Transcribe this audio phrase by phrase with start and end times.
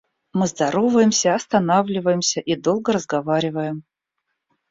[0.33, 3.83] Мы здороваемся, останавливаемся и долго разговариваем.